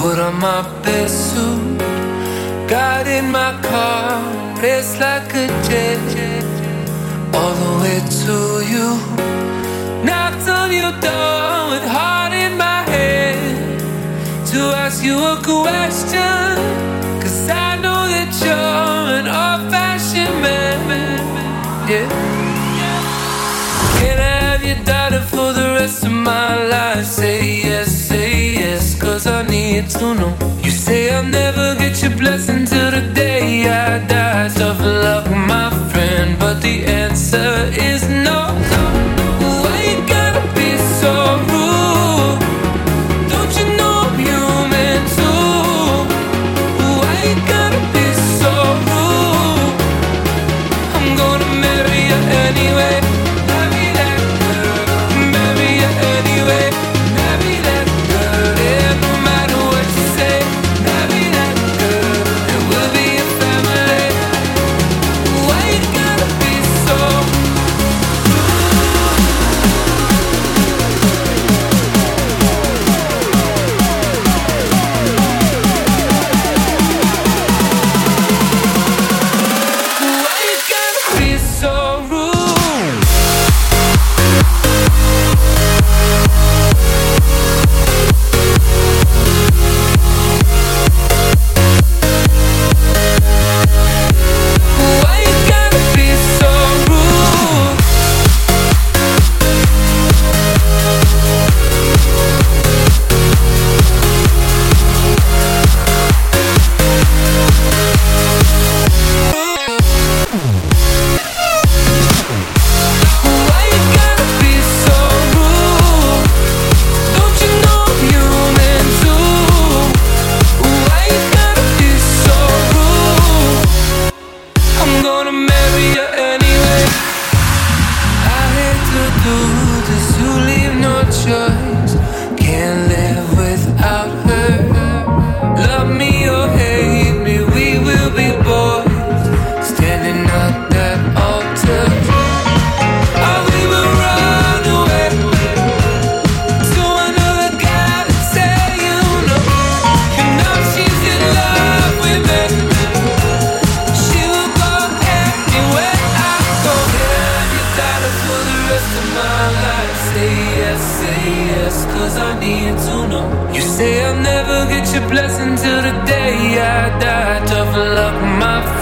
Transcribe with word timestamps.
Put 0.00 0.18
on 0.18 0.36
my 0.40 0.62
best 0.82 1.34
suit, 1.34 1.78
got 2.66 3.06
in 3.06 3.30
my 3.30 3.52
car, 3.60 4.62
raced 4.62 4.98
like 4.98 5.28
a 5.34 5.46
jet, 5.68 6.44
all 7.34 7.52
the 7.62 7.72
way 7.82 7.98
to 8.22 8.36
you. 8.72 8.88
Knocked 10.02 10.48
on 10.48 10.72
your 10.72 10.94
door 11.04 11.70
with 11.72 11.84
heart 11.84 12.32
in 12.32 12.56
my 12.56 12.80
head 12.94 13.78
to 14.50 14.60
ask 14.84 15.04
you 15.04 15.18
a 15.18 15.36
question. 15.42 16.48
Cause 17.20 17.50
I 17.50 17.76
know 17.82 18.08
that 18.14 18.32
you're 18.42 19.04
an 19.20 19.26
old 19.28 19.70
fashioned 19.70 20.40
man. 20.40 20.78
Yeah. 21.90 22.08
Can 23.98 24.18
I 24.18 24.34
have 24.46 24.64
your 24.64 24.82
daughter 24.82 25.20
for 25.20 25.52
the 25.52 25.74
rest 25.78 26.04
of 26.04 26.12
my 26.12 26.68
life? 26.68 27.04
Say 27.04 27.60
yes 27.64 27.89
it's. 29.80 30.00
You 30.64 30.70
say 30.70 31.10
I'll 31.10 31.22
never 31.22 31.74
get 31.76 32.02
your 32.02 32.16
blessing 32.16 32.66
till 32.66 32.90
the 32.90 33.12
day 33.14 33.68
I 33.68 33.98
die. 34.06 34.48
Tough 34.48 34.80
luck, 34.80 35.30
my 35.30 35.70
friend, 35.90 36.38
but 36.38 36.60
the 36.60 36.84
answer 36.84 37.70
is 37.72 38.08
no. 38.08 38.39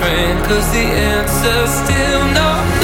friend, 0.08 0.38
cause 0.46 0.66
the 0.72 0.78
answer's 0.78 1.70
still 1.84 2.24
no. 2.32 2.77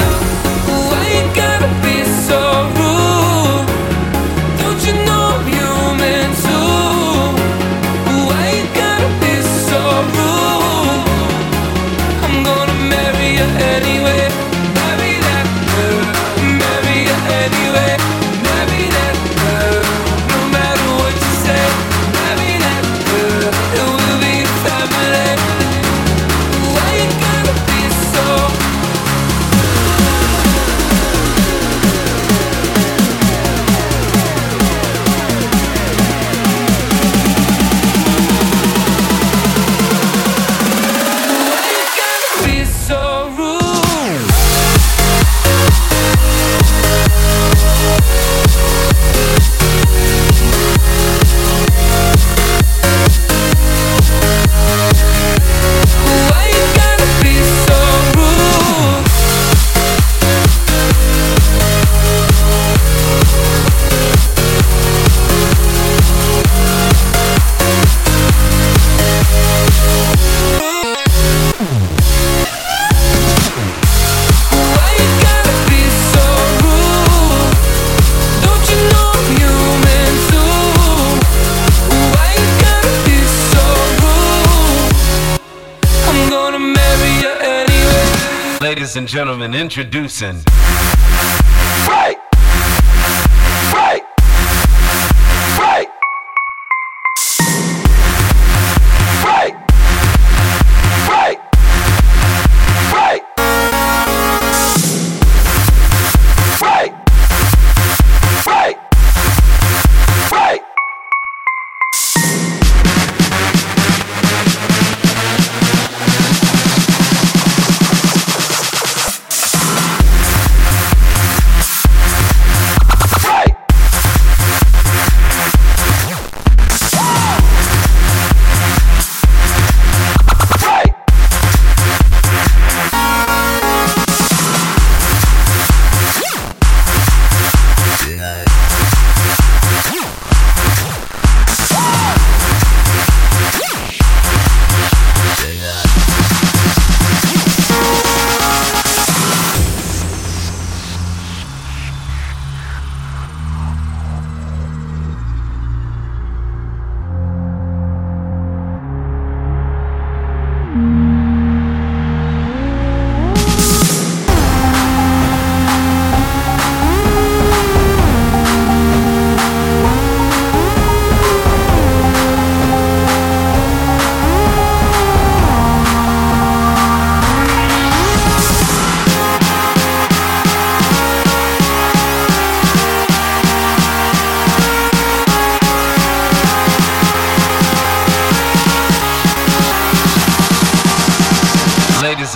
Ladies 88.75 88.97
and 88.97 89.07
gentlemen, 89.07 89.55
introducing. 89.55 90.43
Right. 91.87 92.17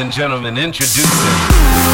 And 0.10 0.16
gentlemen, 0.16 0.58
introducing. 0.58 1.89